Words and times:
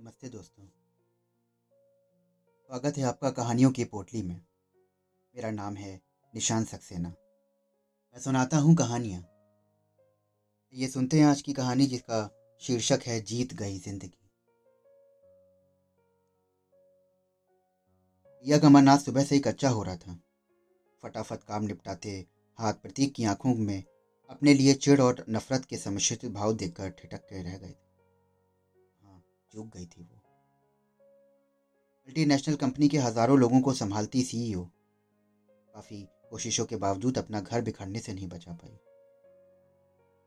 नमस्ते 0.00 0.28
दोस्तों। 0.28 0.64
स्वागत 2.70 2.98
है 2.98 3.04
आपका 3.04 3.30
कहानियों 3.30 3.70
की 3.70 3.84
पोटली 3.84 4.22
में। 4.22 4.40
मेरा 5.34 5.50
नाम 5.50 5.74
है 5.74 6.00
निशान 6.34 6.64
सक्सेना। 6.64 7.08
मैं 7.08 8.20
सुनाता 8.20 8.56
हूँ 8.56 8.76
कहानियाँ। 8.76 9.22
ये 10.74 10.88
सुनते 10.88 11.18
हैं 11.20 11.26
आज 11.26 11.42
की 11.42 11.52
कहानी 11.52 11.86
जिसका 11.86 12.30
शीर्षक 12.58 13.00
है 13.06 13.20
जीत 13.20 13.54
गई 13.54 13.78
ज़िंदगी। 13.78 14.30
यह 18.44 18.58
कमरनाथ 18.58 18.98
सुबह 18.98 19.24
से 19.24 19.34
ही 19.34 19.40
कच्चा 19.40 19.68
हो 19.68 19.82
रहा 19.82 19.96
था। 19.96 20.20
फटाफट 21.02 21.42
काम 21.42 21.64
निपटाते 21.64 22.26
हाथ 22.58 22.72
प्रतीक 22.72 23.14
की 23.14 23.24
आँखों 23.24 23.54
में 23.54 23.84
अपने 24.30 24.54
लिए 24.54 24.74
चिड़ 24.74 25.00
और 25.00 25.24
नफरत 25.28 25.64
के 25.64 25.76
सम्मिश्रित 25.76 26.26
भाव 26.26 26.52
देखकर 26.52 26.90
ठिठक 26.90 27.20
के 27.20 27.42
रह 27.42 27.58
गए 27.58 27.68
हाँ 27.68 27.89
चूक 29.52 29.66
गई 29.66 29.86
थी 29.86 30.02
वो। 30.02 30.22
मल्टीनेशनल 32.08 32.54
कंपनी 32.56 32.88
के 32.88 32.98
हज़ारों 32.98 33.38
लोगों 33.38 33.60
को 33.60 33.72
संभालती 33.72 34.22
सीईओ 34.22 34.62
काफ़ी 35.74 36.02
कोशिशों 36.30 36.64
के 36.64 36.76
बावजूद 36.76 37.18
अपना 37.18 37.40
घर 37.40 37.60
बिखरने 37.60 38.00
से 38.00 38.12
नहीं 38.12 38.28
बचा 38.28 38.52
पाई। 38.52 38.78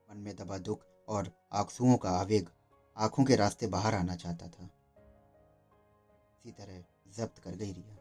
मन 0.09 0.18
में 0.18 0.36
दबा 0.36 0.58
दुख 0.59 0.86
और 1.08 1.32
आंसुओं 1.54 1.98
का 1.98 2.09
आवेग 2.12 2.49
आँखों 2.98 3.23
के 3.23 3.36
रास्ते 3.36 3.68
बाहर 3.68 3.96
आना 3.96 4.16
चाहता 4.16 4.48
था। 4.48 4.70
इसी 6.35 6.52
तरह 6.52 6.84
जब्त 7.18 7.40
कर 7.40 7.52
गई 7.52 7.71
रिया। 7.71 7.98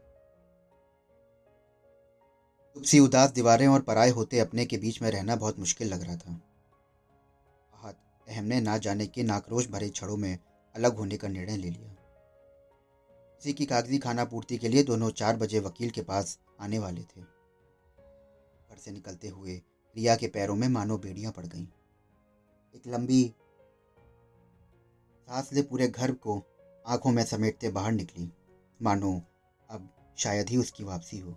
सी 2.75 2.99
उदास 2.99 3.31
दीवारें 3.31 3.67
और 3.67 3.81
पराए 3.81 4.09
होते 4.09 4.39
अपने 4.39 4.65
के 4.65 4.77
बीच 4.77 5.01
में 5.01 5.09
रहना 5.11 5.35
बहुत 5.35 5.59
मुश्किल 5.59 5.87
लग 5.87 6.03
रहा 6.03 6.15
था। 6.15 6.31
आहत 7.73 7.97
अहम 8.27 8.45
ने 8.45 8.59
ना 8.61 8.77
जाने 8.77 9.07
के 9.07 9.23
नाक्रोश 9.23 9.67
भरे 9.67 9.89
छड़ों 9.89 10.17
में 10.17 10.37
अलग 10.75 10.97
होने 10.97 11.17
का 11.17 11.27
निर्णय 11.27 11.57
ले 11.57 11.69
लिया। 11.69 11.91
उसी 13.37 13.53
की 13.53 13.65
कागज़ी 13.65 13.97
खाना 13.97 14.25
पूर्ति 14.25 14.57
के 14.57 14.67
लिए 14.67 14.83
दोनों 14.83 15.09
चार 15.11 15.37
बजे 15.37 15.59
वकील 15.59 15.89
के 15.89 16.01
पास 16.01 16.39
आने 16.59 16.79
वाले 16.79 17.01
थे। 17.01 17.21
घर 17.21 18.77
से 18.77 18.91
निकलते 18.91 19.27
हुए 19.27 19.61
रिया 19.95 20.15
के 20.15 20.27
पैरों 20.27 20.55
में 20.55 20.67
मानो 20.67 20.97
बेड़ियाँ 20.97 21.31
पड़ 21.31 21.45
गईं। 21.45 21.67
एक 22.75 22.87
लंबी 22.87 23.33
सांस 25.27 25.53
ले 25.53 25.61
पूरे 25.61 25.87
घर 25.87 26.11
को 26.11 26.43
आँखों 26.87 27.11
में 27.11 27.23
समेटते 27.23 27.69
बाहर 27.69 27.91
निकली। 27.91 28.31
मानो 28.81 29.21
अब 29.69 29.89
शायद 30.17 30.49
ही 30.49 30.57
उसकी 30.57 30.83
वापसी 30.83 31.19
हो। 31.19 31.31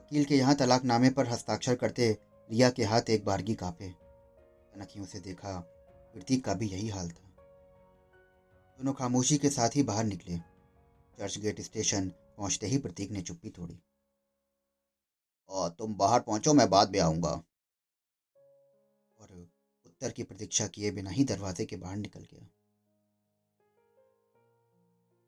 वकील 0.00 0.24
के 0.24 0.36
यहाँ 0.36 0.54
तलाकनामे 0.54 1.10
पर 1.10 1.26
हस्ताक्षर 1.26 1.74
करते 1.74 2.18
रिया 2.50 2.70
के 2.70 2.84
हाथ 2.84 3.10
एक 3.10 3.24
बारगी 3.24 3.54
कांपे। 3.54 3.86
अनखियों 4.74 5.06
से 5.06 5.20
देखा 5.20 5.58
प्रतीक 6.14 6.44
का 6.44 6.54
भी 6.54 6.66
यही 6.66 6.88
हाल 6.88 7.08
था। 7.08 7.23
दोनों 8.78 8.92
खामोशी 8.92 9.38
के 9.38 9.50
साथ 9.50 9.70
ही 9.74 9.82
बाहर 9.82 10.04
निकले। 10.04 10.36
चर्च 11.18 11.38
गेट 11.38 11.60
स्टेशन 11.60 12.08
पहुँचते 12.08 12.66
ही 12.66 12.78
प्रतीक 12.78 13.10
ने 13.10 13.22
चुप्पी 13.22 13.50
तोड़ी। 13.50 13.80
और 15.48 15.70
तुम 15.70 15.94
बाहर 15.94 16.20
पहुंचो, 16.20 16.54
मैं 16.54 16.70
बाद 16.70 16.90
में 16.90 17.00
आऊँगा। 17.00 17.44
और 19.18 19.52
उत्तर 19.86 20.10
की 20.10 20.22
प्रतीक्षा 20.22 20.66
किए 20.66 20.90
बिना 20.90 21.10
ही 21.10 21.24
दरवाजे 21.24 21.64
के 21.64 21.76
बाहर 21.76 21.96
निकल 21.96 22.20
गया। 22.20 22.48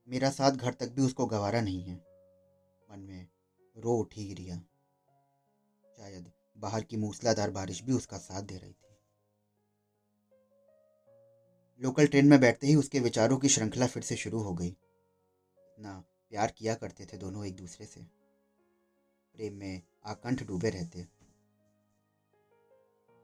मेरा 0.09 0.31
साथ 0.31 0.53
घर 0.53 0.75
तक 0.75 0.89
भी 0.89 1.03
उसको 1.03 1.27
गवारा 1.27 1.61
नहीं 1.61 1.83
है। 1.83 1.97
मन 2.91 2.99
में 2.99 3.29
रो 3.77 3.97
उठी 3.97 4.35
रिया 4.35 4.57
शायद 5.97 6.33
बाहर 6.59 6.85
की 6.85 6.97
मूसलाधार 6.97 7.51
बारिश 7.51 7.83
भी 7.83 7.93
उसका 7.93 8.19
साथ 8.19 8.43
दे 8.43 8.57
रही 8.57 8.73
थी। 8.73 8.86
लोकल 11.81 12.07
ट्रेन 12.07 12.27
में 12.27 12.41
बैठते 12.41 12.67
ही 12.67 12.75
उसके 12.75 13.01
विचारों 13.01 13.37
की 13.39 13.49
श्रृंखला 13.49 13.87
फिर 13.87 14.03
से 14.03 14.17
शुरू 14.17 14.39
हो 14.39 14.55
गई। 14.55 14.67
इतना 14.67 16.05
प्यार 16.31 16.55
किया 16.57 16.75
करते 16.75 17.07
थे 17.07 17.17
दोनों 17.17 17.47
एक 17.47 17.57
दूसरे 17.57 17.87
से। 17.87 18.01
प्रेम 19.35 19.55
में 19.55 19.83
आकंठ 20.05 20.47
डूबे 20.47 20.71
रहते। 20.71 21.03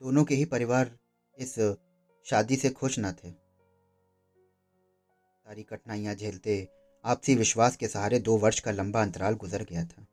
दोनों 0.02 0.24
के 0.24 0.34
ही 0.34 0.44
परिवार 0.44 0.98
इस 1.38 1.76
शादी 2.24 2.56
से 2.56 2.70
खुश 2.70 2.96
न 2.98 3.12
थे। 3.12 3.30
सारी 5.40 5.62
कठिनाइयाँ 5.62 6.14
झेलते 6.14 6.68
आपसी 7.04 7.34
विश्वास 7.34 7.76
के 7.76 7.88
सहारे 7.88 8.18
दो 8.18 8.36
वर्ष 8.38 8.60
का 8.60 8.70
लंबा 8.70 9.02
अंतराल 9.02 9.34
गुजर 9.34 9.62
गया 9.62 9.84
था। 9.84 10.06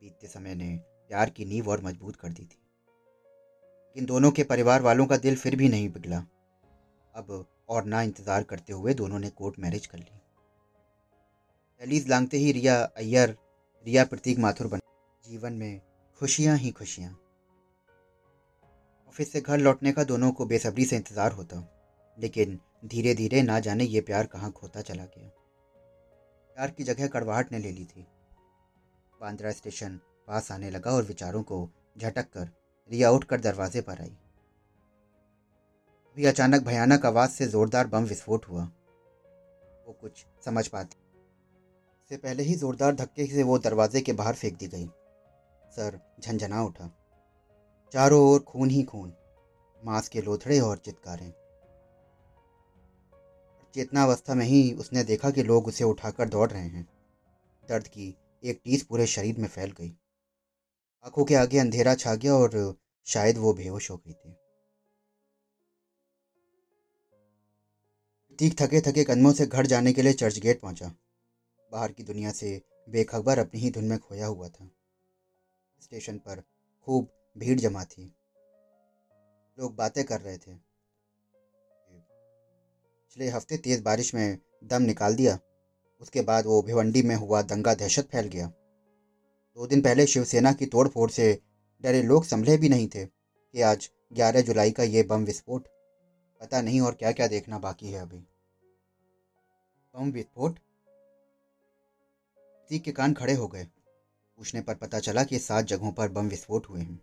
बीतते 0.00 0.26
समय 0.26 0.54
ने 0.54 0.76
प्यार 0.78 1.30
की 1.30 1.44
नींव 1.44 1.70
और 1.70 1.80
मज़बूत 1.80 2.16
कर 2.16 2.28
दी 2.28 2.42
थी। 2.42 2.62
लेकिन 3.86 4.06
दोनों 4.06 4.30
के 4.30 4.44
परिवार 4.44 4.82
वालों 4.82 5.06
का 5.06 5.16
दिल 5.16 5.36
फिर 5.36 5.56
भी 5.56 5.68
नहीं 5.68 5.90
पिघला। 5.90 6.26
अब 7.14 7.44
और 7.68 7.84
ना 7.84 8.02
इंतज़ार 8.02 8.42
करते 8.42 8.72
हुए 8.72 8.94
दोनों 8.94 9.18
ने 9.18 9.30
कोर्ट 9.30 9.58
मैरिज 9.58 9.86
कर 9.86 9.98
ली। 9.98 10.04
दहलीज 11.80 12.08
लांगते 12.08 12.36
ही 12.36 12.52
रिया, 12.52 12.74
अय्यर, 12.76 13.36
रिया 13.86 14.04
प्रतीक 14.04 14.38
माथुर 14.38 14.66
बन। 14.66 14.80
जीवन 15.24 15.52
में 15.52 15.80
खुशियाँ 16.20 16.56
ही 16.56 16.70
खुशियाँ। 16.70 17.10
ऑफ़िस 19.08 19.32
से 19.32 19.40
घर 19.40 19.58
लौटने 19.58 19.92
का 19.92 20.04
दोनों 20.04 20.30
को 20.32 20.46
बेसब्री 20.46 20.84
से 20.84 20.96
इंतज़ार 20.96 21.32
होता, 21.32 21.62
लेकिन 22.18 22.58
धीरे 22.84 23.14
धीरे 23.14 23.42
ना 23.42 23.58
जाने 23.60 23.84
ये 23.84 24.00
प्यार 24.00 24.26
कहाँ 24.26 24.50
खोता 24.52 24.80
चला 24.82 25.04
गया। 25.06 25.28
प्यार 26.56 26.70
की 26.70 26.84
जगह 26.84 27.06
कड़वाहट 27.08 27.52
ने 27.52 27.58
ले 27.58 27.70
ली 27.70 27.84
थी। 27.84 28.06
बांद्रा 29.20 29.52
स्टेशन 29.52 30.00
पास 30.28 30.50
आने 30.52 30.70
लगा 30.70 30.90
और 30.90 31.02
विचारों 31.02 31.42
को 31.42 31.68
झटक 31.98 32.30
कर 32.32 32.48
रिया 32.90 33.10
उठकर 33.10 33.40
दरवाजे 33.40 33.80
पर 33.80 34.00
आई। 34.00 34.16
अभी 36.10 36.24
अचानक 36.24 36.62
भयानक 36.62 37.06
आवाज़ 37.06 37.30
से 37.30 37.46
जोरदार 37.46 37.86
बम 37.86 38.04
विस्फोट 38.04 38.46
हुआ। 38.48 38.64
वो 39.86 39.98
कुछ 40.00 40.26
समझ 40.44 40.68
पाती। 40.68 40.96
से 42.08 42.16
पहले 42.16 42.42
ही 42.42 42.54
जोरदार 42.54 42.94
धक्के 42.94 43.26
से 43.26 43.42
वो 43.42 43.58
दरवाजे 43.58 44.00
के 44.00 44.12
बाहर 44.12 44.34
फेंक 44.34 44.56
दी 44.56 44.66
गई। 44.66 44.86
सर 45.70 46.16
झंझना 46.20 46.62
उठा। 46.62 46.90
चारों 47.92 48.30
ओर 48.30 48.40
खून 48.40 48.70
ही 48.70 48.82
खून, 48.82 49.12
मांस 49.84 50.08
के 50.08 50.22
लोथड़े 50.22 50.60
और 50.60 50.78
चित्कारें। 50.78 51.32
चेतनावस्था 53.74 54.34
में 54.34 54.46
ही 54.46 54.72
उसने 54.72 55.04
देखा 55.04 55.30
कि 55.30 55.42
लोग 55.42 55.66
उसे 55.66 55.84
उठाकर 55.84 56.28
दौड़ 56.28 56.50
रहे 56.50 56.66
हैं। 56.66 56.88
दर्द 57.68 57.86
की 57.86 58.16
एक 58.44 58.60
टीस 58.64 58.82
पूरे 58.82 59.06
शरीर 59.06 59.38
में 59.38 59.48
फैल 59.48 59.70
गई। 59.70 59.98
आँखों 61.04 61.24
के 61.24 61.34
आगे 61.34 61.58
अंधेरा 61.58 61.94
छा 61.94 62.14
गया 62.14 62.34
और 62.34 62.76
शायद 63.06 63.38
वो 63.38 63.52
बेहोश 63.52 63.90
हो 63.90 63.96
गई 63.96 64.12
थी। 64.12 64.36
प्रतीक 68.40 68.60
थके 68.60 68.80
थके 68.80 69.04
कदमों 69.04 69.32
से 69.32 69.46
घर 69.46 69.66
जाने 69.66 69.92
के 69.92 70.02
लिए 70.02 70.12
चर्च 70.12 70.38
गेट 70.38 70.60
पहुँचा। 70.60 70.92
बाहर 71.72 71.92
की 71.92 72.02
दुनिया 72.02 72.30
से 72.30 72.62
बेखबर 72.90 73.38
अपनी 73.38 73.60
ही 73.60 73.70
धुन 73.70 73.84
में 73.84 73.98
खोया 73.98 74.26
हुआ 74.26 74.48
था। 74.48 74.70
स्टेशन 75.80 76.18
पर 76.18 76.42
खूब 76.86 77.08
भीड़ 77.38 77.60
जमा 77.60 77.84
थी। 77.84 78.14
लोग 79.58 79.76
बातें 79.76 80.04
कर 80.04 80.20
रहे 80.20 80.36
थे। 80.36 80.54
पिछले 82.94 83.28
हफ़्ते 83.28 83.56
तेज 83.56 83.80
बारिश 83.80 84.14
में 84.14 84.38
दम 84.64 84.82
निकाल 84.82 85.14
दिया। 85.14 85.38
उसके 86.00 86.20
बाद 86.20 86.46
वो 86.46 86.62
भिवंडी 86.62 87.02
में 87.02 87.16
हुआ 87.16 87.42
दंगा 87.42 87.74
दहशत 87.74 88.08
फैल 88.12 88.26
गया। 88.26 88.46
दो 88.46 89.66
दिन 89.66 89.80
पहले 89.80 90.06
शिवसेना 90.06 90.52
की 90.52 90.66
तोड़फोड़ 90.66 91.10
से 91.10 91.38
डरे 91.82 92.02
लोग 92.02 92.24
संभले 92.24 92.56
भी 92.56 92.68
नहीं 92.68 92.88
थे 92.88 93.06
कि 93.06 93.60
आज 93.60 93.90
11 94.12 94.40
जुलाई 94.40 94.70
का 94.70 94.82
ये 94.82 95.02
बम 95.02 95.24
विस्फोट। 95.24 95.68
पता 96.40 96.60
नहीं 96.60 96.80
और 96.80 96.94
क्या 96.94 97.12
क्या 97.12 97.28
देखना 97.28 97.58
बाकी 97.58 97.86
है 97.86 98.02
अभी। 98.02 98.26
बम 99.94 100.10
विस्फोट? 100.10 100.58
प्रतीक 102.44 102.82
के 102.82 102.92
कान 102.92 103.14
खड़े 103.14 103.32
हो 103.34 103.46
गए। 103.48 103.64
पूछने 104.38 104.60
पर 104.60 104.74
पता 104.74 104.98
चला 104.98 105.24
कि 105.24 105.38
सात 105.38 105.64
जगहों 105.64 105.92
पर 105.92 106.08
बम 106.08 106.28
विस्फोट 106.28 106.68
हुए 106.68 106.80
हैं, 106.80 107.00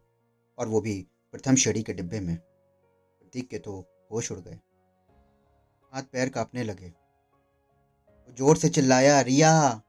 और 0.58 0.68
वो 0.68 0.82
भी 0.82 1.08
प्रथम 1.32 1.56
श्रेणी 1.56 1.84
के 1.84 1.94
डिब्बे 1.94 2.20
में। 2.20 2.36
प्रतीक 2.36 3.50
के 3.50 3.60
तो 3.60 3.74
होश 4.12 4.32
उड़ 4.32 4.40
गए। 4.40 4.60
हाथ 5.94 6.04
पैर 6.04 6.30
कांपने 6.30 6.64
लगे। 6.64 6.88
वो 6.88 8.34
ज़ोर 8.34 8.58
से 8.58 8.70
चिल्लाया, 8.70 9.22
रिया! 9.22 9.82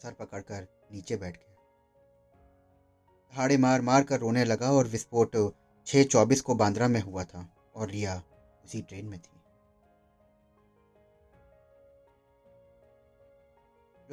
सर 0.00 0.12
पकड़कर 0.12 0.66
नीचे 0.92 1.16
बैठ 1.16 1.36
गया। 1.36 1.56
हाड़े 3.32 3.56
मार 3.56 3.80
मार 3.80 4.02
कर 4.02 4.20
रोने 4.20 4.44
लगा, 4.44 4.72
और 4.72 4.86
विस्फोट 4.86 5.36
छः 5.86 6.04
चौबीस 6.04 6.40
को 6.40 6.54
बांद्रा 6.54 6.88
में 6.88 7.00
हुआ 7.00 7.24
था, 7.24 7.48
और 7.74 7.90
रिया 7.90 8.22
उसी 8.64 8.82
ट्रेन 8.82 9.06
में 9.06 9.20
थी। 9.20 9.41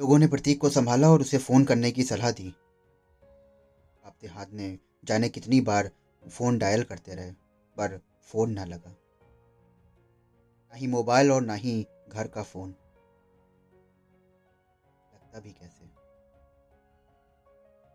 लोगों 0.00 0.18
ने 0.18 0.26
प्रतीक 0.26 0.60
को 0.60 0.70
संभाला 0.70 1.10
और 1.10 1.20
उसे 1.20 1.38
फ़ोन 1.38 1.64
करने 1.64 1.90
की 1.90 2.02
सलाह 2.02 2.30
दी। 2.30 2.54
आपते 4.04 4.26
हाथ 4.26 4.46
ने 4.52 4.78
जाने 5.04 5.28
कितनी 5.28 5.60
बार 5.60 5.90
फ़ोन 6.30 6.58
डायल 6.58 6.82
करते 6.82 7.14
रहे, 7.14 7.30
पर 7.76 8.00
फ़ोन 8.22 8.50
ना 8.50 8.64
लगा। 8.64 8.90
ना 10.72 10.74
ही 10.74 10.86
मोबाइल 10.86 11.32
और 11.32 11.42
ना 11.42 11.54
ही 11.54 11.86
घर 12.08 12.26
का 12.26 12.42
फ़ोन। 12.42 12.70
लगता 15.14 15.40
भी 15.40 15.50
कैसे? 15.52 15.84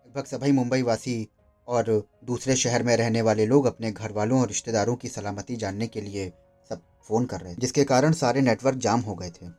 लगभग 0.06 0.25
सभी 0.25 0.51
मुंबई 0.51 0.81
वासी 0.81 1.30
और 1.68 2.10
दूसरे 2.24 2.56
शहर 2.56 2.84
में 2.84 2.98
रहने 2.98 3.22
वाले 3.22 3.46
लोग 3.46 3.66
अपने 3.66 3.92
घर 3.92 4.12
वालों 4.12 4.42
और 4.42 4.48
रिश्तेदारों 4.48 4.96
की 4.96 5.08
सलामती 5.08 5.56
जानने 5.56 5.88
के 5.88 6.01
लिए 6.01 6.34
सब 6.69 6.81
फ़ोन 7.01 7.25
कर 7.25 7.42
रहे 7.42 7.54
थे, 7.56 7.62
जिसके 7.62 7.84
कारण 7.84 8.12
सारे 8.12 8.42
नेटवर्क 8.42 8.78
जाम 8.78 9.00
हो 9.00 9.16
गए 9.16 9.30
थे। 9.30 9.50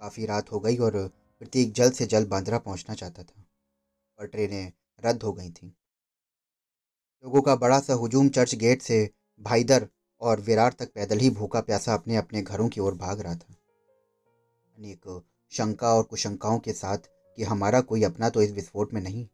काफ़ी 0.00 0.26
रात 0.26 0.52
हो 0.52 0.60
गई 0.60 0.76
और 0.76 1.10
प्रतीक 1.42 1.72
जल्द 1.72 1.92
से 1.92 2.06
जल्द 2.06 2.28
बांद्रा 2.28 2.58
पहुँचना 2.58 2.94
चाहता 2.94 3.22
था, 3.22 3.44
पर 4.18 4.26
ट्रेनें 4.26 4.72
रद्द 4.98 5.22
हो 5.22 5.32
गई 5.32 5.50
थीं। 5.50 5.68
लोगों 7.24 7.42
का 7.42 7.54
बड़ा 7.56 7.78
सा 7.80 7.94
हुजूम 7.94 8.28
चर्च 8.28 8.54
गेट 8.54 8.82
से 8.82 9.08
भाईदर 9.40 9.88
और 10.20 10.40
विरार 10.40 10.72
तक 10.72 10.92
पैदल 10.94 11.18
ही 11.18 11.30
भूखा 11.30 11.60
प्यासा 11.60 11.94
अपने 11.94 12.16
अपने 12.16 12.42
घरों 12.42 12.68
की 12.68 12.80
ओर 12.80 12.94
भाग 12.96 13.20
रहा 13.20 13.34
था। 13.34 13.54
अनेक 14.76 15.22
शंका 15.52 15.94
और 15.94 16.02
कुशंकाओं 16.02 16.58
के 16.58 16.72
साथ 16.72 16.98
कि 17.38 17.44
हमारा 17.44 17.80
कोई 17.82 18.02
अपना 18.02 18.28
तो 18.30 18.42
इस 18.42 18.52
विस्फोट 18.52 18.94
में 18.94 19.00
नहीं। 19.00 19.26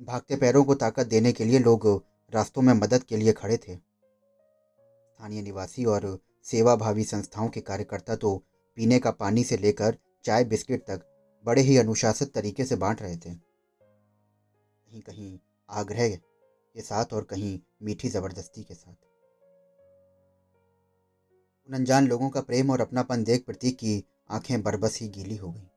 भागते 0.00 0.36
पैरों 0.36 0.64
को 0.64 0.74
ताकत 0.74 1.06
देने 1.06 1.32
के 1.32 1.44
लिए 1.44 1.58
लोग 1.58 1.86
रास्तों 2.32 2.62
में 2.62 2.72
मदद 2.74 3.02
के 3.02 3.16
लिए 3.16 3.32
खड़े 3.32 3.56
थे। 3.58 3.76
स्थानीय 3.76 5.42
निवासी 5.42 5.84
और 5.84 6.18
सेवाभावी 6.46 7.04
संस्थाओं 7.04 7.48
के 7.48 7.60
कार्यकर्ता 7.60 8.16
तो 8.16 8.42
पीने 8.80 8.98
का 8.98 9.10
पानी 9.10 9.44
से 9.44 9.56
लेकर 9.56 9.96
चाय 10.24 10.44
बिस्किट 10.44 10.82
तक 10.82 11.00
बड़े 11.46 11.62
ही 11.62 11.76
अनुशासित 11.76 12.34
तरीके 12.34 12.64
से 12.64 12.76
बांट 12.76 13.02
रहे 13.02 13.16
थे। 13.16 13.34
कहीं 13.34 15.00
कहीं 15.00 15.38
आग्रह 15.68 16.08
के 16.08 16.80
साथ 16.80 17.12
और 17.12 17.24
कहीं 17.24 17.60
मीठी 17.82 18.08
ज़बरदस्ती 18.08 18.62
के 18.62 18.74
साथ। 18.74 18.94
उन 21.68 21.74
अनजान 21.74 22.08
लोगों 22.08 22.30
का 22.30 22.40
प्रेम 22.40 22.70
और 22.70 22.80
अपनापन 22.80 23.24
देख 23.24 23.44
प्रतीक 23.44 23.76
की 23.76 24.04
आँखें 24.30 24.62
बरबस 24.62 24.98
ही 25.00 25.08
गीली 25.08 25.36
हो 25.36 25.50
गई। 25.52 25.68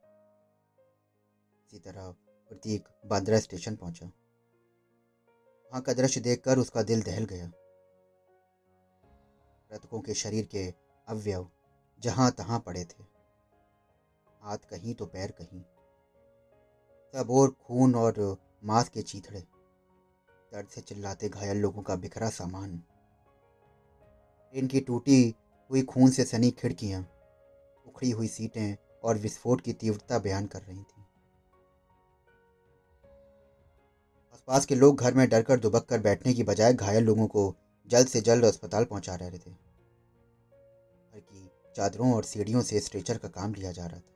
इसी 1.64 1.80
तरह 1.80 2.16
प्रतीक 2.50 2.84
बांद्रा 3.06 3.40
स्टेशन 3.40 3.76
पहुँचा। 3.76 4.06
वहाँ 4.06 5.82
का 5.82 5.94
दृश्य 5.94 6.22
देखकर 6.22 6.58
उसका 6.58 6.84
दिल 6.84 7.02
दहल 7.02 7.26
गया। 7.26 7.48
मृतकों 9.72 10.02
के 10.02 10.14
शरीर 10.14 10.46
के 10.46 10.74
अवयव 11.08 11.50
जहाँ 12.04 12.32
तहां 12.32 12.60
पड़े 12.60 12.84
थे। 12.84 13.04
हाथ 14.42 14.58
कहीं 14.70 14.94
तो 14.94 15.06
पैर 15.06 15.32
कहीं। 15.32 15.62
सब 17.14 17.32
और 17.32 17.50
खून 17.62 17.96
और 17.96 18.38
मांस 18.64 18.90
के 18.90 19.02
चीथड़े। 19.02 19.40
दर्द 20.52 20.68
से 20.68 20.82
चिल्लाते 20.82 21.30
घायल 21.30 21.58
लोगों 21.58 21.82
का 21.82 21.96
बिखरा 21.96 22.30
सामान। 22.30 22.78
ट्रेन 24.54 24.68
की 24.68 24.80
टूटी 24.80 25.36
हुई 25.72 25.82
खून 25.82 26.12
से 26.12 26.24
सनी 26.24 26.52
खिड़कियाँ, 26.52 27.02
उखड़ी 27.88 28.12
हुई 28.12 28.28
सीटें 28.28 28.76
और 29.04 29.18
विस्फोट 29.18 29.62
की 29.62 29.74
तीव्रता 29.74 30.20
बयान 30.20 30.46
कर 30.46 30.62
रही 30.62 30.84
थी। 30.84 31.02
आसपास 34.34 34.66
के 34.66 34.76
लोग 34.76 35.00
घर 35.00 35.14
में 35.14 35.30
डरकर 35.30 35.60
दुबक 35.60 35.86
कर 35.86 36.00
बैठने 36.00 36.34
की 36.34 36.44
बजाय 36.44 36.74
घायल 36.74 37.04
लोगों 37.04 37.28
को 37.28 37.54
जल्द 37.88 38.08
से 38.08 38.22
जल्द 38.22 38.46
अस्पताल 38.46 38.86
पहुँचा 38.86 39.16
रहे 39.16 39.38
थे। 39.38 39.73
चादरों 41.76 42.14
और 42.14 42.24
सीढ़ियों 42.24 42.62
से 42.62 42.80
स्ट्रेचर 42.80 43.18
का 43.18 43.28
काम 43.28 43.54
लिया 43.54 43.72
जा 43.72 43.86
रहा 43.86 44.00
था। 44.00 44.14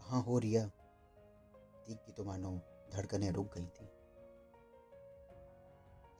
कहाँ 0.00 0.22
हो 0.22 0.38
रिया? 0.38 0.64
दीप 1.88 1.98
की 2.06 2.12
तो 2.12 2.24
मानो 2.24 2.60
धड़कनें 2.92 3.30
रुक 3.30 3.54
गई 3.54 3.66
थी। 3.66 3.86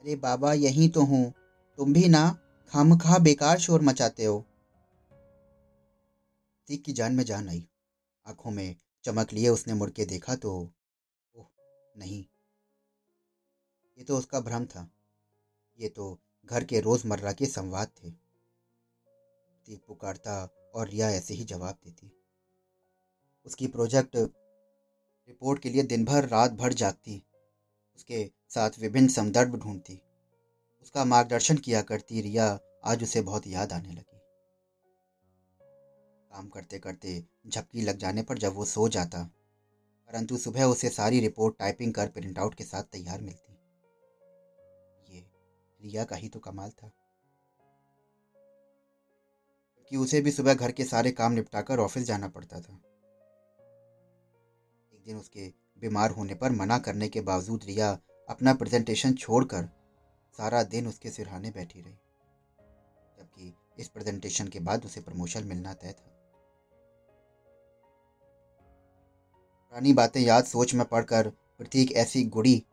अरे 0.01 0.15
बाबा, 0.15 0.53
यहीं 0.53 0.89
तो 0.89 1.01
हूँ। 1.01 1.33
तुम 1.77 1.93
भी 1.93 2.09
ना 2.09 2.39
खाम 2.69 2.97
खा 2.97 3.17
बेकार 3.17 3.59
शोर 3.59 3.81
मचाते 3.81 4.25
हो। 4.25 4.45
दीप 6.67 6.83
की 6.85 6.93
जान 6.93 7.15
में 7.15 7.23
जान 7.23 7.49
आई। 7.49 7.67
आँखों 8.27 8.51
में 8.51 8.75
चमक 9.03 9.33
लिए 9.33 9.49
उसने 9.49 9.73
मुड़ 9.73 9.89
के 9.89 10.05
देखा 10.05 10.35
तो 10.35 10.73
ओह, 11.35 11.45
नहीं। 11.97 12.25
ये 13.97 14.03
तो 14.03 14.17
उसका 14.17 14.39
भ्रम 14.39 14.65
था। 14.65 14.91
ये 15.79 15.89
तो 15.89 16.19
घर 16.45 16.63
के 16.63 16.79
रोज़मर्रा 16.79 17.31
के 17.31 17.45
संवाद 17.45 17.87
थे। 17.87 18.09
दीप 18.09 19.81
पुकारता 19.87 20.33
और 20.75 20.87
रिया 20.87 21.09
ऐसे 21.09 21.33
ही 21.33 21.43
जवाब 21.43 21.77
देती। 21.85 22.11
उसकी 23.45 23.67
प्रोजेक्ट 23.67 24.15
रिपोर्ट 24.15 25.61
के 25.61 25.69
लिए 25.69 25.83
दिन 25.83 26.05
भर 26.05 26.27
रात 26.27 26.51
भर 26.51 26.73
जागती। 26.73 27.21
उसके 27.95 28.29
साथ 28.49 28.79
विभिन्न 28.79 29.07
संदर्भ 29.07 29.55
ढूंढती। 29.55 30.01
उसका 30.81 31.05
मार्गदर्शन 31.05 31.57
किया 31.57 31.81
करती 31.81 32.21
रिया 32.21 32.59
आज 32.85 33.03
उसे 33.03 33.21
बहुत 33.21 33.47
याद 33.47 33.73
आने 33.73 33.91
लगी। 33.91 34.19
काम 36.31 36.47
करते 36.49 36.79
करते 36.79 37.23
झपकी 37.47 37.81
लग 37.81 37.97
जाने 37.97 38.23
पर 38.23 38.37
जब 38.37 38.53
वो 38.53 38.65
सो 38.65 38.87
जाता, 38.89 39.23
परंतु 40.09 40.37
सुबह 40.37 40.63
उसे 40.63 40.89
सारी 40.89 41.19
रिपोर्ट 41.19 41.57
टाइपिंग 41.59 41.93
कर 41.93 42.07
प्रिंटआउट 42.07 42.55
के 42.55 42.63
साथ 42.63 42.83
तैयार 42.83 43.21
मिलती। 43.21 43.50
रिया 45.83 46.03
का 46.03 46.15
ही 46.15 46.29
तो 46.29 46.39
कमाल 46.39 46.69
था। 46.69 46.91
कि 49.91 49.97
उसे 49.97 50.21
भी 50.21 50.31
सुबह 50.31 50.53
घर 50.53 50.71
के 50.71 50.83
सारे 50.85 51.11
काम 51.11 51.31
निपटाकर 51.31 51.79
ऑफ़िस 51.79 52.03
जाना 52.03 52.27
पड़ता 52.27 52.59
था। 52.59 52.73
एक 54.93 55.03
दिन 55.05 55.17
उसके 55.17 55.47
बीमार 55.79 56.11
होने 56.11 56.35
पर 56.35 56.51
मना 56.51 56.79
करने 56.79 57.09
के 57.09 57.21
बावजूद 57.21 57.63
रिया 57.63 57.99
अपना 58.29 58.53
प्रेजेंटेशन 58.53 59.13
छोड़कर 59.13 59.69
सारा 60.37 60.63
दिन 60.63 60.87
उसके 60.87 61.09
सिरहाने 61.09 61.51
बैठी 61.51 61.81
रही, 61.81 61.93
जबकि 63.17 63.53
इस 63.79 63.89
प्रेजेंटेशन 63.89 64.47
के 64.47 64.59
बाद 64.59 64.85
उसे 64.85 65.01
प्रमोशन 65.01 65.43
मिलना 65.43 65.73
तय 65.73 65.91
था। 65.91 66.07
पुरानी 69.73 69.93
बातें 69.93 70.21
याद 70.21 70.45
सोच 70.45 70.73
में 70.73 70.85
पढ़कर 70.85 71.29
प्रतीक 71.29 71.91
ऐसी 71.91 72.23
गुड़ी 72.25 72.65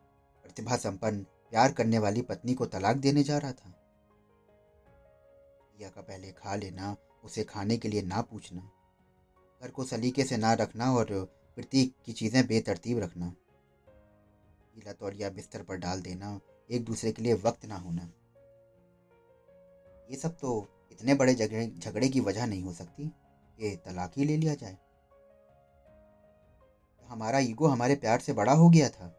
प्रतिभा 0.43 0.77
संपन्न 0.77 1.27
प्यार 1.50 1.73
करने 1.73 1.99
वाली 1.99 2.23
पत्नी 2.23 2.55
को 2.55 2.67
तलाक 2.67 2.97
देने 2.97 3.23
जा 3.23 3.39
रहा 3.39 3.53
था। 3.53 3.75
का 5.83 6.00
पहले 6.00 6.33
खा 6.33 6.56
लेना, 6.56 6.97
उसे 7.25 7.45
खाने 7.45 7.77
के 7.77 7.89
लिए 7.89 8.03
ना 8.03 8.23
पूछना। 8.23 8.71
घर 9.62 9.71
को 9.71 9.85
सलीके 9.85 10.25
से 10.25 10.37
ना 10.37 10.55
रखना 10.55 10.93
और 10.93 11.06
प्रतीक 11.56 11.95
की 12.06 12.12
चीज़ें 12.12 12.47
बेतरतीब 12.47 12.99
रखना। 12.99 13.27
गीला 14.75 14.93
तौलिया 14.93 15.31
बिस्तर 15.31 15.62
पर 15.62 15.77
डाल 15.77 16.00
देना, 16.00 16.41
एक 16.71 16.85
दूसरे 16.85 17.12
के 17.12 17.23
लिए 17.23 17.35
वक्त 17.35 17.67
ना 17.67 17.77
होना। 17.77 18.03
ये 20.11 20.17
सब 20.17 20.39
तो 20.39 20.69
इतने 20.93 21.15
बड़े 21.15 21.35
झगड़े 21.35 21.67
झगड़े 21.67 22.09
की 22.09 22.21
वजह 22.21 22.47
नहीं 22.47 22.62
हो 22.62 22.73
सकती 22.73 23.09
कि 23.59 23.77
तलाक 23.77 24.12
ही 24.17 24.25
ले 24.25 24.37
लिया 24.37 24.55
जाए। 24.55 24.79
हमारा 27.09 27.39
ईगो 27.39 27.67
हमारे 27.67 27.95
प्यार 27.95 28.21
से 28.21 28.33
बड़ा 28.33 28.52
हो 28.52 28.71
गया 28.71 28.88
था। 28.88 29.18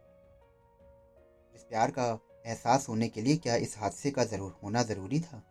प्यार 1.72 1.92
का 1.92 2.20
एहसास 2.46 2.90
होने 2.90 3.08
के 3.10 3.22
लिए 3.22 3.38
क्या 3.38 3.56
इस 3.56 3.78
हादसे 3.78 4.12
का 4.12 4.24
ज़रूर 4.24 4.60
होना 4.64 4.84
ज़रूरी 4.84 5.20
था? 5.20 5.44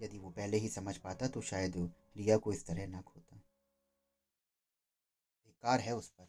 यदि 0.00 0.18
वो 0.18 0.30
पहले 0.30 0.56
ही 0.56 0.68
समझ 0.68 0.96
पाता 0.96 1.26
तो 1.26 1.40
शायद 1.40 1.76
रिया 2.16 2.36
को 2.36 2.52
इस 2.52 2.66
तरह 2.66 2.86
ना 2.86 3.00
खोता। 3.00 3.36
बेकार 5.44 5.80
है 5.80 5.94
उस 5.96 6.08
पर। 6.08 6.28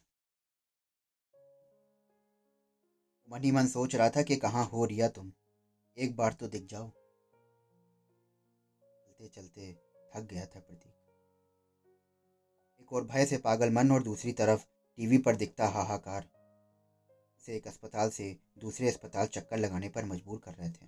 मन 3.30 3.44
ही 3.44 3.50
मन 3.50 3.66
सोच 3.66 3.94
रहा 3.94 4.10
था 4.10 4.22
कि 4.22 4.36
कहाँ 4.36 4.64
हो 4.64 4.84
रिया 4.84 5.08
तुम? 5.08 5.32
एक 5.96 6.16
बार 6.16 6.32
तो 6.32 6.48
दिख 6.48 6.66
जाओ। 6.66 6.90
चलते 9.18 9.28
चलते 9.28 9.72
थक 10.14 10.28
गया 10.30 10.46
था 10.46 10.60
प्रतीक। 10.60 10.92
एक 12.80 12.92
और 12.92 13.04
भय 13.04 13.26
से 13.26 13.38
पागल 13.38 13.70
मन 13.70 13.90
और 13.90 14.02
दूसरी 14.02 14.32
तरफ़ 14.32 14.64
टीवी 14.98 15.18
पर 15.18 15.36
दिखता 15.36 15.66
हाहाकार। 15.68 16.28
इसे 17.48 17.56
एक 17.56 17.66
अस्पताल 17.66 18.10
से 18.10 18.24
दूसरे 18.58 18.88
अस्पताल 18.88 19.26
चक्कर 19.26 19.56
लगाने 19.56 19.88
पर 19.88 20.04
मजबूर 20.04 20.38
कर 20.38 20.52
रहे 20.52 20.68
थे। 20.68 20.86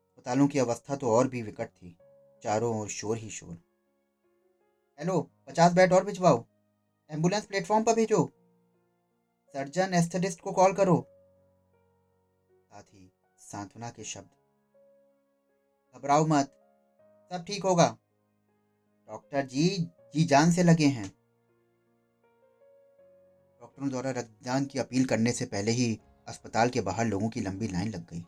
अस्पतालों 0.00 0.48
की 0.48 0.58
अवस्था 0.58 0.96
तो 0.96 1.10
और 1.10 1.28
भी 1.28 1.42
विकट 1.42 1.68
थी, 1.68 1.96
चारों 2.42 2.80
ओर 2.80 2.88
शोर 2.88 3.16
ही 3.16 3.30
शोर। 3.30 3.54
हेलो, 4.98 5.20
पचास 5.46 5.72
बेड 5.72 5.92
और 5.92 6.04
भिजवाओ। 6.04 6.44
एंबुलेंस 7.10 7.46
प्लेटफॉर्म 7.46 7.84
पर 7.84 7.94
भेजो। 7.94 8.32
सर्जन 9.54 9.94
एस्थेटिस्ट 9.94 10.40
को 10.40 10.52
कॉल 10.52 10.72
करो। 10.72 10.98
साथ 12.50 12.94
ही 12.94 13.10
सांत्वना 13.40 13.90
के 13.90 14.04
शब्द। 14.04 14.30
घबराओ 15.94 16.26
मत, 16.26 16.52
सब 17.32 17.44
ठीक 17.46 17.64
होगा। 17.64 17.88
डॉक्टर 19.08 19.46
जी 19.46 19.68
जी 20.14 20.24
जान 20.24 20.52
से 20.52 20.62
लगे 20.62 20.86
हैं। 20.90 21.21
डॉक्टरों 23.62 23.88
द्वारा 23.88 24.10
रक्तदान 24.10 24.64
की 24.64 24.78
अपील 24.78 25.04
करने 25.04 25.32
से 25.32 25.44
पहले 25.44 25.70
ही 25.70 26.00
अस्पताल 26.28 26.68
के 26.68 26.80
बाहर 26.80 27.06
लोगों 27.06 27.28
की 27.28 27.40
लंबी 27.40 27.68
लाइन 27.68 27.88
लग 27.88 28.10
गई। 28.10 28.20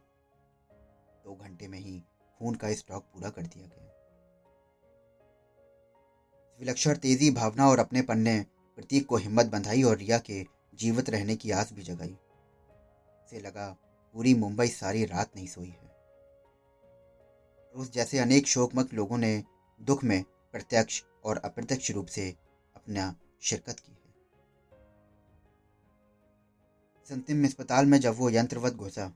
दो 1.24 1.34
घंटे 1.34 1.68
में 1.68 1.78
ही 1.78 2.02
खून 2.38 2.54
का 2.54 2.74
स्टॉक 2.74 3.02
पूरा 3.02 3.30
कर 3.30 3.42
दिया 3.42 3.66
गया। 3.66 3.88
विलक्षण 6.60 6.96
तेज़ी, 6.96 7.30
भावना 7.30 7.68
और 7.68 7.78
अपने 7.78 8.02
पन्ने 8.02 8.46
प्रतीक 8.76 9.06
को 9.06 9.16
हिम्मत 9.16 9.46
बंधाई 9.46 9.82
और 9.82 9.96
रिया 9.96 10.18
के 10.18 10.46
जीवित 10.74 11.10
रहने 11.10 11.36
की 11.36 11.50
आस 11.50 11.72
भी 11.72 11.82
जगाई। 11.82 12.16
से 13.30 13.40
लगा, 13.40 13.76
पूरी 14.14 14.34
मुंबई 14.34 14.68
सारी 14.68 15.04
रात 15.04 15.30
नहीं 15.36 15.46
सोई 15.46 15.68
है। 15.68 15.96
उस 17.74 17.92
जैसे 17.92 18.18
अनेक 18.18 18.46
शोकमत 18.46 18.94
लोगों 18.94 19.18
ने 19.18 19.44
दुख 19.82 20.04
में 20.04 20.22
प्रत्यक्ष 20.22 21.02
और 21.24 21.36
अप्रत्यक्ष 21.36 21.90
रूप 21.90 22.06
से 22.06 22.34
अपना 22.76 23.16
शिरकत 23.42 23.80
की। 23.80 23.98
इस 27.06 27.12
अंतिम 27.12 27.44
अस्पताल 27.44 27.86
में 27.86 27.98
जब 28.00 28.14
वो 28.16 28.28
यंत्रवत 28.30 28.74
घुसा, 28.74 29.06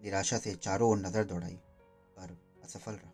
निराशा 0.00 0.38
से 0.38 0.54
चारों 0.54 0.90
ओर 0.90 0.98
नज़र 0.98 1.24
दौड़ाई, 1.24 1.54
पर 2.16 2.36
असफल 2.64 2.92
रहा। 2.92 3.12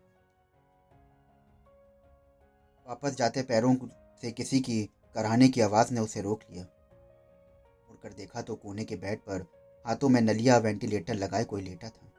वापस 2.86 3.16
जाते 3.16 3.42
पैरों 3.42 3.74
से 4.22 4.30
किसी 4.32 4.60
की 4.60 4.82
कराने 5.14 5.48
की 5.48 5.60
आवाज़ 5.60 5.92
ने 5.94 6.00
उसे 6.00 6.20
रोक 6.20 6.40
लिया। 6.50 6.64
मुड़कर 6.64 8.12
देखा 8.12 8.42
तो 8.42 8.54
कोने 8.54 8.84
के 8.84 8.96
बेड 8.96 9.18
पर 9.18 9.46
हाथों 9.84 10.08
में 10.08 10.20
नलिया 10.20 10.56
वेंटिलेटर 10.58 11.14
लगाए 11.14 11.44
कोई 11.44 11.62
लेटा 11.62 11.88
था। 11.88 12.10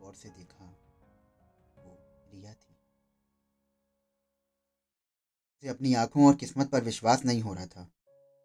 गौर 0.00 0.14
से 0.14 0.28
देखा, 0.28 0.64
वो 1.76 1.96
रिया 2.34 2.52
थी। 2.52 2.76
उसे 5.54 5.68
अपनी 5.68 5.94
आँखों 5.94 6.26
और 6.26 6.34
किस्मत 6.34 6.70
पर 6.70 6.84
विश्वास 6.84 7.24
नहीं 7.24 7.42
हो 7.42 7.54
रहा 7.54 7.66
था। 7.66 7.90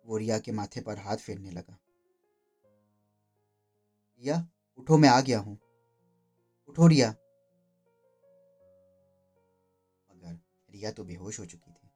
वो 0.05 0.17
रिया 0.17 0.39
के 0.39 0.51
माथे 0.51 0.81
पर 0.81 0.97
हाथ 0.97 1.17
फेरने 1.17 1.51
लगा। 1.51 1.77
रिया, 4.21 4.47
उठो, 4.77 4.97
मैं 4.97 5.09
आ 5.09 5.21
गया 5.21 5.39
हूँ। 5.39 5.57
उठो, 6.69 6.87
रिया। 6.87 7.09
मगर 10.11 10.39
रिया 10.71 10.91
तो 10.91 11.03
बेहोश 11.03 11.39
हो 11.39 11.45
चुकी 11.45 11.71
थी। 11.71 11.87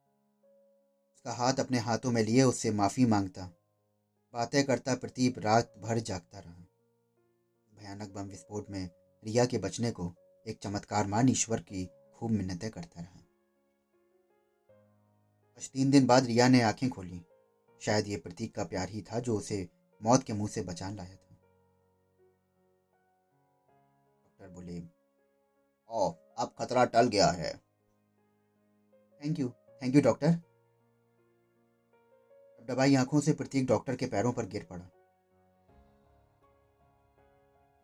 उसका 1.14 1.32
हाथ 1.32 1.52
अपने 1.52 1.78
हाथों 1.78 2.10
में 2.10 2.22
लिए, 2.22 2.42
उससे 2.42 2.70
माफ़ी 2.70 3.04
माँगता। 3.04 3.50
बातें 4.32 4.64
करता, 4.64 4.94
प्रतीप 4.94 5.38
रात 5.38 5.72
भर 5.78 5.98
जागता 5.98 6.38
रहा। 6.38 6.66
भयानक 7.74 8.08
बम 8.08 8.26
विस्फोट 8.26 8.70
में 8.70 8.90
रिया 9.24 9.46
के 9.46 9.58
बचने 9.58 9.90
को 9.90 10.14
एक 10.46 10.58
चमत्कार 10.62 11.06
मान 11.06 11.28
ईश्वर 11.28 11.60
की 11.60 11.90
खूब 12.14 12.30
मिन्नतें 12.30 12.70
करता 12.70 13.00
रहा। 13.00 13.20
आज 15.56 15.70
तीन 15.70 15.90
दिन 15.90 16.06
बाद 16.06 16.24
रिया 16.24 16.48
ने 16.48 16.62
आँखें 16.62 16.90
खोली। 16.90 17.22
शायद 17.80 18.08
ये 18.08 18.16
प्रतीक 18.16 18.54
का 18.54 18.64
प्यार 18.64 18.88
ही 18.88 19.02
था 19.02 19.20
जो 19.20 19.36
उसे 19.36 19.66
मौत 20.02 20.22
के 20.22 20.32
मुँह 20.32 20.48
से 20.48 20.62
बचान 20.62 20.96
लाया 20.96 21.14
था। 21.14 21.36
डॉक्टर 24.24 24.48
बोले 24.48 24.78
ओ 25.90 26.10
अब 26.38 26.54
खतरा 26.58 26.84
टल 26.84 27.08
गया 27.08 27.30
है। 27.30 27.52
Thank 29.22 29.38
you 29.38 29.48
thank 29.82 29.94
you 29.94 30.00
doctor 30.00 30.38
दबाई 32.68 32.94
आँखों 32.94 33.20
से 33.20 33.32
प्रतीक 33.32 33.66
डॉक्टर 33.66 33.96
के 33.96 34.06
पैरों 34.06 34.32
पर 34.32 34.46
गिर 34.46 34.66
पड़ा। 34.70 34.84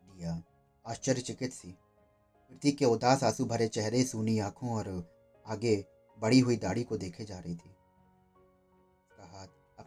लिया 0.03 0.41
आश्चर्यचकित 0.85 1.53
सी। 1.53 1.71
प्रतीक 2.51 2.77
के 2.77 2.85
उदास 2.85 3.23
आँसू 3.23 3.45
भरे 3.45 3.67
चेहरे, 3.67 4.03
सूनी 4.03 4.37
आँखों 4.39 4.69
और 4.69 4.87
आगे 5.45 5.75
बढ़ी 6.19 6.39
हुई 6.39 6.57
दाढ़ी 6.57 6.83
को 6.83 6.97
देखे 6.97 7.25
जा 7.25 7.39
रही 7.39 7.55
थी। 7.55 7.76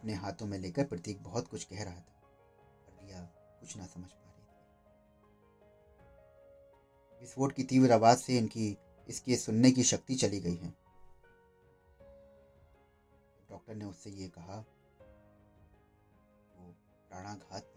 अपने 0.01 0.13
हाथों 0.13 0.45
में 0.47 0.57
लेकर 0.59 0.83
प्रतीक 0.83 1.21
बहुत 1.23 1.47
कुछ 1.47 1.63
कह 1.63 1.83
रहा 1.83 1.93
था, 1.93 2.13
पर 2.87 3.05
रिया 3.05 3.19
कुछ 3.59 3.75
ना 3.77 3.85
समझ 3.85 4.05
पा 4.05 4.29
रही 4.29 4.43
थी। 4.43 4.47
विस्फोट 7.21 7.51
की 7.51 7.63
तीव्र 7.63 7.91
आवाज़ 7.91 8.19
से 8.19 8.37
इनकी, 8.37 8.77
इसके 9.07 9.35
सुनने 9.35 9.71
की 9.71 9.83
शक्ति 9.83 10.15
चली 10.15 10.39
गई 10.39 10.55
है। 10.55 10.69
डॉक्टर 13.49 13.75
ने 13.75 13.85
उससे 13.85 14.09
ये 14.11 14.27
कहा, 14.27 14.57
वो 16.57 16.73
प्राणाघात 17.11 17.67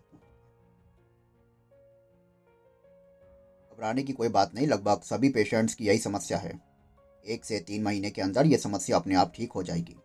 घबराने 3.73 4.02
की 4.02 4.12
कोई 4.12 4.28
बात 4.28 4.54
नहीं, 4.54 4.66
लगभग 4.66 5.02
सभी 5.02 5.28
पेशेंट्स 5.28 5.75
की 5.75 5.87
यही 5.87 5.99
समस्या 5.99 6.38
है। 6.38 6.52
एक 7.25 7.45
से 7.45 7.61
तीन 7.61 7.83
महीने 7.83 8.11
के 8.11 8.23
अंदर 8.23 8.47
यह 8.47 8.59
समस्या 8.59 8.97
अपने 8.97 9.14
आप 9.14 9.33
ठीक 9.35 9.52
हो 9.52 9.62
जाएगी। 9.62 9.97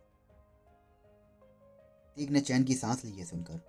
तीक 2.20 2.30
ने 2.30 2.42
चैन 2.42 2.64
की 2.64 2.76
सांस 2.76 3.06
ली 3.06 3.12
है 3.12 3.26
सुनकर। 3.26 3.60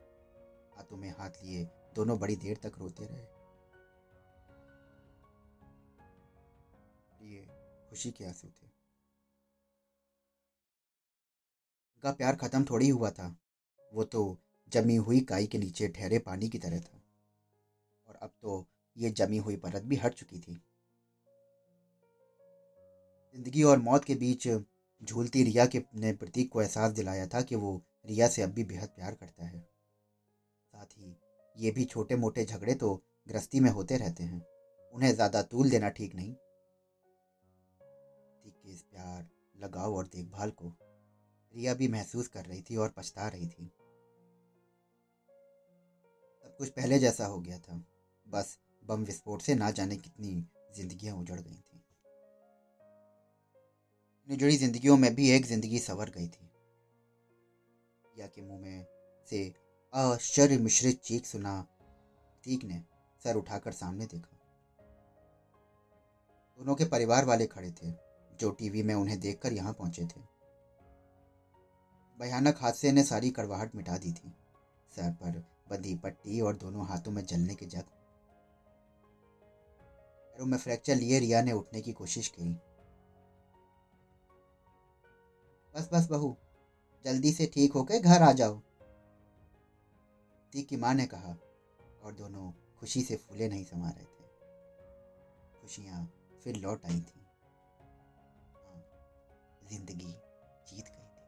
हाथों 0.77 0.97
में 0.97 1.11
हाथ 1.11 1.31
लिए, 1.45 1.65
दोनों 1.95 2.19
बड़ी 2.19 2.37
देर 2.37 2.57
तक 2.57 2.73
रोते 2.79 3.05
रहे। 3.05 3.23
ये 7.31 7.47
खुशी 7.91 8.11
के 8.11 8.25
आँसू 8.25 8.49
थे। 8.49 8.67
उनका 11.87 12.13
प्यार 12.13 12.37
खत्म 12.37 12.65
थोड़ी 12.65 12.89
हुआ 12.89 13.11
था। 13.11 13.37
वो 13.93 14.05
तो 14.05 14.39
जमी 14.69 14.97
हुई 14.97 15.21
काई 15.21 15.47
के 15.47 15.59
नीचे 15.59 15.89
ठहरे 15.89 16.19
पानी 16.19 16.49
की 16.49 16.59
तरह 16.59 16.81
था। 16.81 17.03
और 18.07 18.15
अब 18.15 18.31
तो 18.43 18.67
ये 18.97 19.11
जमी 19.11 19.39
हुई 19.39 19.57
परत 19.57 19.83
भी 19.83 19.97
हट 19.97 20.15
चुकी 20.15 20.39
थी। 20.39 20.55
ज़िंदगी 23.35 23.63
और 23.63 23.79
मौत 23.79 24.05
के 24.05 24.15
बीच 24.15 24.49
झूलती 25.03 25.45
रिया 25.45 25.67
के 25.67 25.83
ने 25.95 26.13
प्रतीक 26.13 26.53
को 26.53 26.63
एहसास 26.63 26.93
दिलाया 26.93 27.27
था 27.27 27.43
कि 27.43 27.55
वो 27.55 27.83
रिया 28.05 28.29
से 28.29 28.43
अब 28.43 28.51
भी 28.51 28.65
बेहद 28.65 28.89
प्यार 28.89 29.15
करता 29.15 29.45
है। 29.45 29.61
साथ 30.75 30.99
ही, 30.99 31.17
ये 31.57 31.71
भी 31.71 31.85
छोटे 31.85 32.17
मोटे 32.17 32.45
झगड़े 32.45 32.75
तो 32.75 32.95
गृहस्थी 33.27 33.61
में 33.61 33.71
होते 33.71 33.97
रहते 33.97 34.23
हैं। 34.23 34.45
उन्हें 34.95 35.13
ज़्यादा 35.15 35.43
तूल 35.43 35.71
देना 35.71 35.89
ठीक 35.89 36.15
नहीं। 36.15 36.35
के 38.45 38.73
इस 38.73 38.83
प्यार, 38.83 39.29
लगाव 39.57 39.95
और 39.95 40.07
देखभाल 40.07 40.51
को 40.51 40.73
रिया 41.55 41.75
भी 41.75 41.89
महसूस 41.89 42.29
कर 42.29 42.45
रही 42.45 42.63
थी 42.63 42.77
और 42.77 42.89
पछता 42.89 43.29
रही 43.29 43.47
थी। 43.47 43.65
सब 46.45 46.57
कुछ 46.59 46.69
पहले 46.69 46.99
जैसा 46.99 47.27
हो 47.27 47.41
गया 47.41 47.59
था। 47.59 47.83
बस 48.27 48.59
बम 48.85 49.05
विस्फोट 49.05 49.43
से 49.43 49.55
ना 49.55 49.71
जाने 49.71 49.97
कितनी 49.97 50.45
जिंदगियाँ 50.75 51.17
उजड़ 51.17 51.41
गई 51.41 51.55
थी। 51.55 51.83
जुड़ी 54.29 54.57
जिंदगियों 54.57 54.97
में 54.97 55.15
भी 55.15 55.31
एक 55.31 55.47
ज़िंदगी 55.47 55.79
सवर 55.79 56.11
गई 56.11 56.27
थी। 56.29 56.50
या 58.21 58.27
के 58.27 58.43
मुँह 58.43 58.61
में 58.61 58.87
से 59.27 59.53
आश्चर्य 59.95 60.59
मिश्रित 60.59 61.01
चीख 61.01 61.27
सुना 61.27 61.67
तीक 62.45 62.65
ने 62.65 62.83
सर 63.25 63.37
उठाकर 63.37 63.73
सामने 63.73 64.07
देखा। 64.07 64.37
दोनों 66.59 66.75
के 66.75 66.85
परिवार 66.85 67.25
वाले 67.25 67.47
खड़े 67.47 67.71
थे, 67.71 67.93
जो 68.41 68.51
टीवी 68.51 68.83
में 68.83 68.95
उन्हें 68.95 69.19
देखकर 69.21 69.53
यहाँ 69.53 69.73
पहुँचे 69.73 70.05
थे। 70.07 70.21
भयानक 72.21 72.59
हादसे 72.61 72.93
ने 72.93 73.03
सारी 73.05 73.31
कड़वाहट 73.31 73.75
मिटा 73.75 73.99
दी 73.99 74.13
थी, 74.13 74.33
सर 74.93 75.11
पर 75.13 75.39
बंधी 75.71 75.95
पट्टी 75.95 76.41
और 76.41 76.57
दोनों 76.57 76.87
हाथों 76.87 77.13
में 77.13 77.25
जलने 77.25 77.55
के 77.55 77.67
जख्म 77.67 77.99
पैरों 80.31 80.47
में 80.47 80.59
फ्रैक्चर 80.59 80.95
लिए 80.95 81.19
रिया 81.19 81.43
ने 81.43 81.53
उठने 81.53 81.81
की 81.81 81.93
कोशिश 81.93 82.29
की। 82.29 82.53
बस 85.75 85.89
बस 85.93 86.09
बहू 86.11 86.37
जल्दी 87.05 87.33
से 87.33 87.47
ठीक 87.47 87.73
होकर 87.73 87.99
घर 87.99 88.23
आ 88.23 88.33
जाओ। 88.33 88.61
ती 90.53 90.63
की 90.63 90.77
माँ 90.77 90.95
ने 90.95 91.07
कहा 91.07 91.37
और 92.03 92.15
दोनों 92.15 92.51
खुशी 92.81 93.03
से 93.03 93.17
फूले 93.17 93.49
नहीं 93.49 93.65
समा 93.65 93.91
रहे 93.91 94.05
थे। 94.05 95.61
खुशियाँ 95.61 96.05
फिर 96.45 96.57
लौट 96.57 96.85
आई 96.85 97.01
थी। 97.01 97.21
हाँ, 98.57 98.83
ज़िंदगी 99.71 100.15
जीत 100.67 100.85
गई 100.85 101.07
थी। 101.07 101.19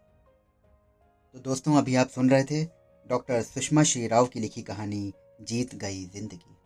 तो 1.35 1.39
दोस्तों 1.39 1.77
अभी 1.77 1.95
आप 1.95 2.09
सुन 2.09 2.31
रहे 2.31 2.45
थे 2.45 2.65
डॉक्टर 3.07 3.43
सुषमा 3.43 3.83
श्री 3.83 4.07
राव 4.07 4.27
की 4.27 4.41
लिखी 4.41 4.63
कहानी 4.63 5.13
जीत 5.41 5.75
गई 5.75 6.05
ज़िंदगी। 6.07 6.57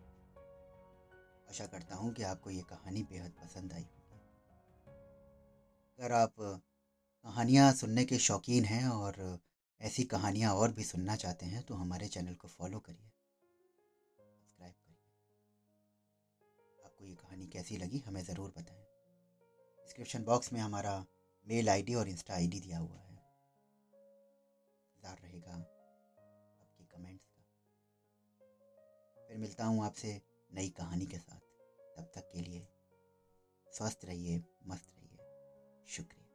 आशा 1.49 1.65
करता 1.65 1.95
हूँ 1.95 2.13
कि 2.13 2.23
आपको 2.23 2.49
ये 2.49 2.61
कहानी 2.61 3.03
बेहद 3.03 3.31
पसंद 3.43 3.73
आई 3.73 3.81
होगी। 3.81 4.19
अगर 5.99 6.11
आप 6.11 6.61
कहानियाँ 7.27 7.71
सुनने 7.73 8.03
के 8.05 8.17
शौकीन 8.17 8.65
हैं 8.65 8.87
और 8.87 9.15
ऐसी 9.81 10.03
कहानियाँ 10.03 10.53
और 10.55 10.71
भी 10.71 10.83
सुनना 10.83 11.15
चाहते 11.15 11.45
हैं 11.45 11.61
तो 11.63 11.75
हमारे 11.75 12.07
चैनल 12.07 12.33
को 12.33 12.47
फॉलो 12.47 12.79
करिए। 12.79 13.09
सब्सक्राइब 14.19 14.73
करिए। 14.73 15.09
आपको 16.85 17.05
ये 17.05 17.15
कहानी 17.15 17.47
कैसी 17.47 17.77
लगी 17.77 17.99
हमें 18.07 18.23
ज़रूर 18.23 18.53
बताएँ। 18.57 18.85
डिस्क्रिप्शन 19.79 20.23
बॉक्स 20.23 20.53
में 20.53 20.59
हमारा 20.59 20.93
मेल 21.47 21.69
आईडी 21.69 21.95
और 21.95 22.09
इंस्टा 22.09 22.33
आईडी 22.33 22.59
दिया 22.59 22.77
हुआ 22.77 22.97
है। 22.97 23.15
इंतज़ार 24.95 25.17
रहेगा 25.23 25.53
आपके 25.53 26.83
कमेंट्स 26.85 27.27
का। 27.27 27.43
फिर 29.27 29.37
मिलता 29.37 29.65
हूँ 29.65 29.83
आपसे 29.85 30.21
नई 30.51 30.69
कहानी 30.69 31.05
के 31.05 31.17
साथ। 31.17 31.41
तब 31.97 32.11
तक 32.15 32.29
के 32.33 32.41
लिए 32.41 32.67
स्वस्थ 33.67 34.05
रहिए, 34.05 34.43
मस्त 34.67 34.89
रहिए। 34.97 35.85
शुक्रिया। 35.87 36.26